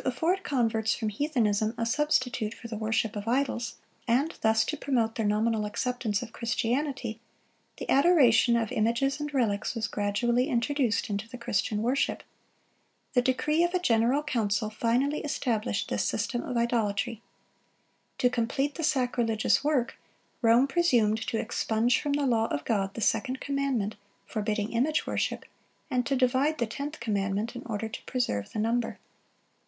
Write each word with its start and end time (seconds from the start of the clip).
To 0.00 0.08
afford 0.08 0.44
converts 0.44 0.94
from 0.94 1.08
heathenism 1.10 1.74
a 1.76 1.84
substitute 1.84 2.54
for 2.54 2.68
the 2.68 2.76
worship 2.76 3.16
of 3.16 3.26
idols, 3.28 3.74
and 4.08 4.32
thus 4.40 4.64
to 4.66 4.76
promote 4.78 5.16
their 5.16 5.26
nominal 5.26 5.66
acceptance 5.66 6.22
of 6.22 6.32
Christianity, 6.32 7.20
the 7.76 7.90
adoration 7.90 8.56
of 8.56 8.72
images 8.72 9.20
and 9.20 9.34
relics 9.34 9.74
was 9.74 9.88
gradually 9.88 10.48
introduced 10.48 11.10
into 11.10 11.28
the 11.28 11.36
Christian 11.36 11.82
worship. 11.82 12.22
The 13.12 13.20
decree 13.20 13.62
of 13.64 13.74
a 13.74 13.78
general 13.80 14.22
council(75) 14.22 14.72
finally 14.72 15.20
established 15.24 15.90
this 15.90 16.04
system 16.04 16.44
of 16.44 16.56
idolatry. 16.56 17.20
To 18.18 18.30
complete 18.30 18.76
the 18.76 18.84
sacrilegious 18.84 19.62
work, 19.62 19.98
Rome 20.40 20.66
presumed 20.68 21.20
to 21.26 21.38
expunge 21.38 22.00
from 22.00 22.12
the 22.14 22.26
law 22.26 22.46
of 22.46 22.64
God 22.64 22.94
the 22.94 23.02
second 23.02 23.40
commandment, 23.40 23.96
forbidding 24.24 24.72
image 24.72 25.06
worship, 25.06 25.44
and 25.90 26.06
to 26.06 26.16
divide 26.16 26.56
the 26.56 26.66
tenth 26.66 27.00
commandment, 27.00 27.54
in 27.54 27.64
order 27.66 27.88
to 27.88 28.02
preserve 28.04 28.52
the 28.52 28.60
number. 28.60 28.98